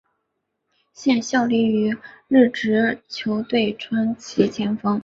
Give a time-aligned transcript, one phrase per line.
[0.93, 1.95] 现效力于
[2.27, 4.99] 日职球队川崎前锋。